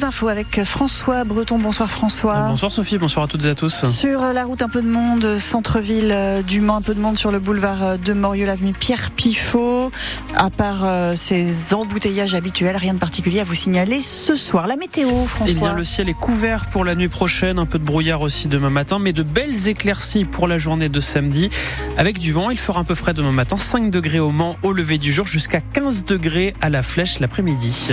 [0.00, 1.58] vos infos avec François Breton.
[1.58, 2.46] Bonsoir François.
[2.48, 3.84] Bonsoir Sophie, bonsoir à toutes et à tous.
[3.84, 7.18] Sur la route, un peu de monde, centre-ville euh, du Mans, un peu de monde
[7.18, 9.90] sur le boulevard euh, de Morieux, l'avenue Pierre Pifot.
[10.36, 14.66] À part euh, ces embouteillages habituels, rien de particulier à vous signaler ce soir.
[14.66, 15.54] La météo, François.
[15.56, 18.48] Eh bien, le ciel est couvert pour la nuit prochaine, un peu de brouillard aussi
[18.48, 21.50] demain matin, mais de belles éclaircies pour la journée de samedi.
[21.96, 24.72] Avec du vent, il fera un peu frais demain matin, 5 degrés au Mans au
[24.72, 27.88] lever du jour, jusqu'à 15 degrés à la flèche l'après-midi.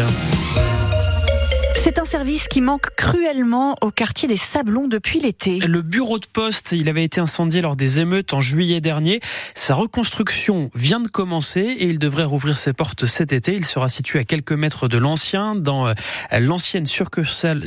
[1.79, 5.59] C'est un service qui manque cruellement au quartier des Sablons depuis l'été.
[5.59, 9.21] Le bureau de poste, il avait été incendié lors des émeutes en juillet dernier.
[9.53, 13.53] Sa reconstruction vient de commencer et il devrait rouvrir ses portes cet été.
[13.53, 15.93] Il sera situé à quelques mètres de l'ancien, dans euh,
[16.39, 17.63] l'ancienne succursale,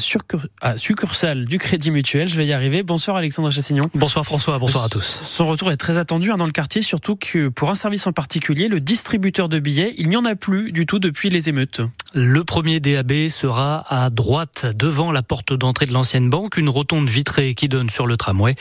[0.60, 2.26] ah, succursale du Crédit Mutuel.
[2.26, 2.82] Je vais y arriver.
[2.82, 3.88] Bonsoir Alexandre Chassignon.
[3.94, 5.20] Bonsoir François, bonsoir à tous.
[5.22, 8.12] Son retour est très attendu hein, dans le quartier, surtout que pour un service en
[8.12, 11.80] particulier, le distributeur de billets, il n'y en a plus du tout depuis les émeutes.
[12.12, 17.08] Le premier DAB sera à droite devant la porte d'entrée de l'ancienne banque, une rotonde
[17.08, 18.56] vitrée qui donne sur le tramway.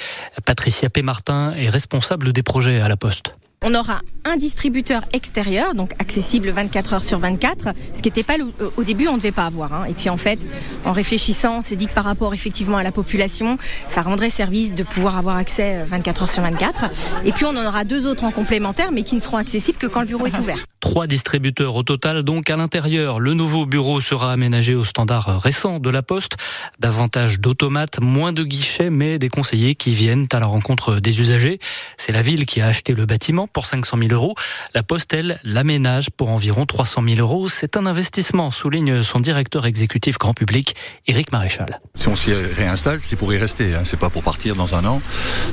[0.45, 1.01] Patricia P.
[1.01, 3.33] Martin est responsable des projets à la Poste.
[3.63, 8.35] On aura un distributeur extérieur, donc accessible 24 heures sur 24, ce qui n'était pas
[8.77, 9.73] au début, on ne devait pas avoir.
[9.73, 9.85] Hein.
[9.89, 10.39] Et puis en fait,
[10.85, 14.75] en réfléchissant, on s'est dit que par rapport effectivement à la population, ça rendrait service
[14.75, 16.85] de pouvoir avoir accès 24 heures sur 24.
[17.25, 19.87] Et puis on en aura deux autres en complémentaire, mais qui ne seront accessibles que
[19.87, 20.68] quand le bureau est ouvert.
[20.89, 23.19] Trois distributeurs au total, donc à l'intérieur.
[23.19, 26.35] Le nouveau bureau sera aménagé au standard récent de la Poste.
[26.79, 31.59] Davantage d'automates, moins de guichets, mais des conseillers qui viennent à la rencontre des usagers.
[31.97, 34.33] C'est la ville qui a acheté le bâtiment pour 500 000 euros.
[34.73, 37.47] La Poste, elle, l'aménage pour environ 300 000 euros.
[37.49, 41.81] C'est un investissement, souligne son directeur exécutif grand public, Éric Maréchal.
[41.99, 43.75] Si on s'y réinstalle, c'est pour y rester.
[43.75, 43.81] Hein.
[43.83, 45.03] C'est pas pour partir dans un an.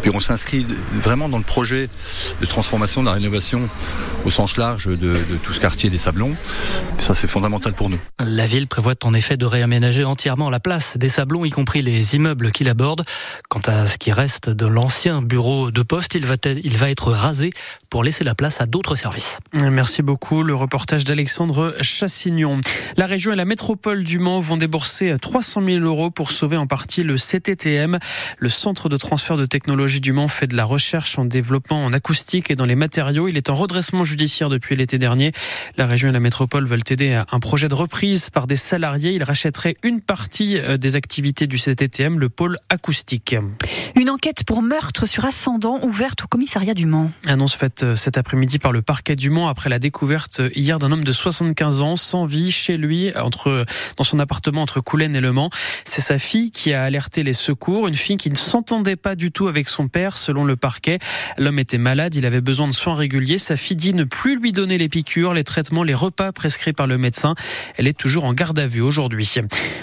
[0.00, 1.90] Puis on s'inscrit vraiment dans le projet
[2.40, 3.68] de transformation, de la rénovation
[4.24, 6.34] au sens large de de, tout ce quartier des Sablons.
[6.98, 7.98] Ça, c'est fondamental pour nous.
[8.18, 12.14] La ville prévoit en effet de réaménager entièrement la place des Sablons, y compris les
[12.14, 13.04] immeubles qui l'abordent.
[13.48, 17.12] Quant à ce qui reste de l'ancien bureau de poste, il va, il va être
[17.12, 17.52] rasé
[17.90, 19.38] pour laisser la place à d'autres services.
[19.54, 20.42] Merci beaucoup.
[20.42, 22.60] Le reportage d'Alexandre Chassignon.
[22.96, 26.66] La région et la métropole du Mans vont débourser 300 000 euros pour sauver en
[26.66, 27.98] partie le CTTM.
[28.38, 31.92] Le centre de transfert de technologie du Mans fait de la recherche en développement en
[31.92, 33.28] acoustique et dans les matériaux.
[33.28, 35.15] Il est en redressement judiciaire depuis l'été dernier
[35.76, 39.12] la région et la métropole veulent aider à un projet de reprise par des salariés.
[39.12, 43.36] Ils rachèteraient une partie euh, des activités du CTTM, le pôle acoustique.
[43.94, 47.10] Une enquête pour meurtre sur ascendant ouverte au commissariat du Mans.
[47.26, 50.78] Annonce faite euh, cet après-midi par le parquet du Mans après la découverte euh, hier
[50.78, 53.64] d'un homme de 75 ans sans vie chez lui entre,
[53.96, 55.50] dans son appartement entre Coulennes et Le Mans.
[55.84, 59.32] C'est sa fille qui a alerté les secours, une fille qui ne s'entendait pas du
[59.32, 60.98] tout avec son père selon le parquet.
[61.38, 63.38] L'homme était malade, il avait besoin de soins réguliers.
[63.38, 66.98] Sa fille dit ne plus lui donner les les traitements, les repas prescrits par le
[66.98, 67.34] médecin.
[67.76, 69.34] Elle est toujours en garde à vue aujourd'hui.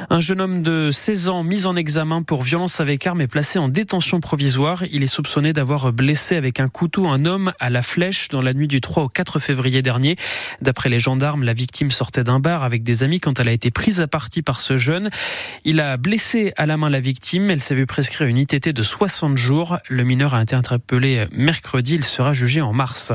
[0.09, 3.57] Un jeune homme de 16 ans mis en examen pour violence avec arme est placé
[3.57, 4.83] en détention provisoire.
[4.91, 8.53] Il est soupçonné d'avoir blessé avec un couteau un homme à la flèche dans la
[8.53, 10.17] nuit du 3 au 4 février dernier.
[10.61, 13.71] D'après les gendarmes, la victime sortait d'un bar avec des amis quand elle a été
[13.71, 15.09] prise à partie par ce jeune.
[15.65, 17.49] Il a blessé à la main la victime.
[17.49, 19.77] Elle s'est vue prescrire une ITT de 60 jours.
[19.89, 21.95] Le mineur a été interpellé mercredi.
[21.95, 23.13] Il sera jugé en mars.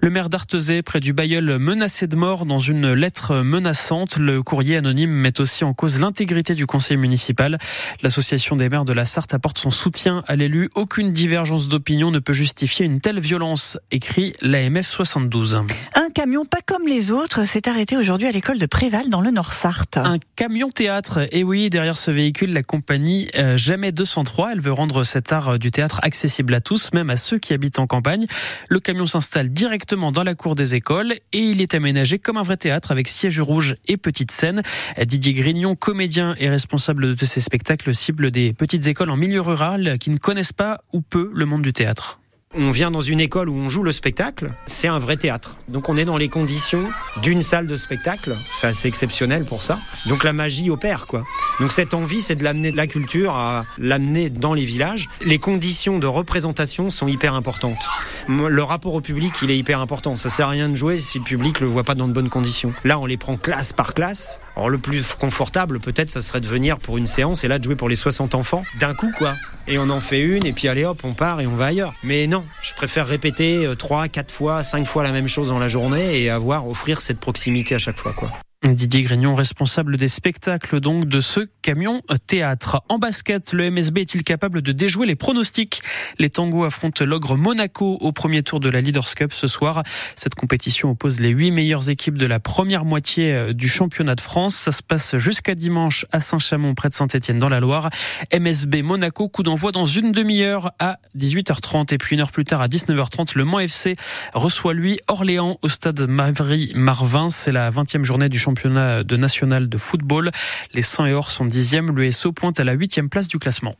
[0.00, 4.16] Le maire d'Artezé, près du Menacé de mort dans une lettre menaçante.
[4.16, 7.58] Le courrier anonyme met aussi en cause l'intégrité du conseil municipal.
[8.02, 10.68] L'association des maires de la Sarthe apporte son soutien à l'élu.
[10.74, 15.62] Aucune divergence d'opinion ne peut justifier une telle violence, écrit l'AMF 72.
[15.94, 19.30] Un camion pas comme les autres s'est arrêté aujourd'hui à l'école de Préval dans le
[19.30, 19.98] Nord-Sarthe.
[19.98, 21.28] Un camion théâtre.
[21.30, 24.52] Et oui, derrière ce véhicule, la compagnie euh, Jamais 203.
[24.52, 27.78] Elle veut rendre cet art du théâtre accessible à tous, même à ceux qui habitent
[27.78, 28.26] en campagne.
[28.68, 32.42] Le camion s'installe directement dans la cour des écoles et il est aménagé comme un
[32.42, 34.62] vrai théâtre avec siège rouge et petite scène.
[35.04, 39.98] Didier Grignon, comédien et responsable de ces spectacles, cible des petites écoles en milieu rural
[39.98, 42.20] qui ne connaissent pas ou peu le monde du théâtre.
[42.54, 45.58] On vient dans une école où on joue le spectacle, c'est un vrai théâtre.
[45.68, 46.88] Donc on est dans les conditions
[47.20, 49.80] d'une salle de spectacle, c'est assez exceptionnel pour ça.
[50.06, 51.24] Donc la magie opère quoi.
[51.60, 55.10] Donc cette envie c'est de l'amener de la culture à l'amener dans les villages.
[55.26, 57.86] Les conditions de représentation sont hyper importantes.
[58.28, 60.16] Le rapport au public, il est hyper important.
[60.16, 62.30] Ça sert à rien de jouer si le public le voit pas dans de bonnes
[62.30, 62.72] conditions.
[62.84, 64.40] Là, on les prend classe par classe.
[64.56, 67.64] Alors le plus confortable peut-être ça serait de venir pour une séance et là de
[67.64, 69.36] jouer pour les 60 enfants d'un coup quoi.
[69.66, 71.92] Et on en fait une et puis allez hop, on part et on va ailleurs.
[72.02, 75.58] Mais non je préfère répéter 3, euh, 4 fois, 5 fois la même chose dans
[75.58, 78.12] la journée et avoir, offrir cette proximité à chaque fois.
[78.12, 78.30] Quoi.
[78.66, 82.82] Didier Grignon, responsable des spectacles donc de ce camion théâtre.
[82.88, 85.80] En basket, le MSB est-il capable de déjouer les pronostics?
[86.18, 89.84] Les Tangos affrontent l'ogre Monaco au premier tour de la Leaders Cup ce soir.
[90.16, 94.56] Cette compétition oppose les huit meilleures équipes de la première moitié du championnat de France.
[94.56, 97.90] Ça se passe jusqu'à dimanche à Saint-Chamond près de Saint-Etienne dans la Loire.
[98.36, 102.60] MSB Monaco, coup d'envoi dans une demi-heure à 18h30 et puis une heure plus tard
[102.60, 103.94] à 19h30, le Mans FC
[104.34, 107.30] reçoit lui Orléans au stade Mavry Marvin.
[107.30, 110.30] C'est la 20e journée du championnat championnat de national de football.
[110.72, 111.94] Les 100 et or sont dixième.
[111.94, 113.74] Le SO pointe à la huitième place du classement.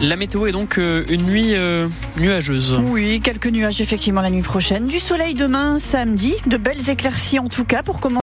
[0.00, 2.76] La météo est donc euh, une nuit euh, nuageuse.
[2.86, 4.86] Oui, quelques nuages effectivement la nuit prochaine.
[4.86, 6.34] Du soleil demain, samedi.
[6.46, 8.10] De belles éclaircies en tout cas pour commencer.